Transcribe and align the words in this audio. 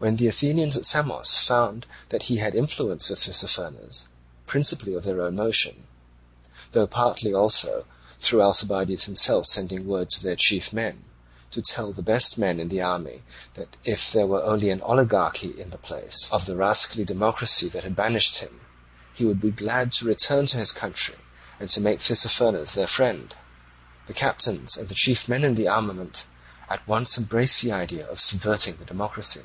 When 0.00 0.16
the 0.16 0.28
Athenians 0.28 0.78
at 0.78 0.86
Samos 0.86 1.36
found 1.46 1.84
that 2.08 2.22
he 2.22 2.38
had 2.38 2.54
influence 2.54 3.10
with 3.10 3.18
Tissaphernes, 3.20 4.06
principally 4.46 4.94
of 4.94 5.04
their 5.04 5.20
own 5.20 5.34
motion 5.36 5.86
(though 6.72 6.86
partly 6.86 7.34
also 7.34 7.84
through 8.18 8.40
Alcibiades 8.40 9.04
himself 9.04 9.44
sending 9.44 9.86
word 9.86 10.08
to 10.12 10.22
their 10.22 10.36
chief 10.36 10.72
men 10.72 11.04
to 11.50 11.60
tell 11.60 11.92
the 11.92 12.00
best 12.00 12.38
men 12.38 12.58
in 12.58 12.68
the 12.70 12.80
army 12.80 13.24
that, 13.52 13.76
if 13.84 14.10
there 14.10 14.26
were 14.26 14.42
only 14.42 14.70
an 14.70 14.80
oligarchy 14.80 15.60
in 15.60 15.68
the 15.68 15.76
place 15.76 16.30
of 16.32 16.46
the 16.46 16.56
rascally 16.56 17.04
democracy 17.04 17.68
that 17.68 17.84
had 17.84 17.94
banished 17.94 18.38
him, 18.38 18.62
he 19.12 19.26
would 19.26 19.42
be 19.42 19.50
glad 19.50 19.92
to 19.92 20.06
return 20.06 20.46
to 20.46 20.56
his 20.56 20.72
country 20.72 21.16
and 21.58 21.68
to 21.68 21.78
make 21.78 22.00
Tissaphernes 22.00 22.72
their 22.72 22.86
friend), 22.86 23.34
the 24.06 24.14
captains 24.14 24.78
and 24.78 24.88
chief 24.94 25.28
men 25.28 25.44
in 25.44 25.56
the 25.56 25.68
armament 25.68 26.24
at 26.70 26.88
once 26.88 27.18
embraced 27.18 27.60
the 27.60 27.72
idea 27.72 28.08
of 28.08 28.18
subverting 28.18 28.76
the 28.76 28.86
democracy. 28.86 29.42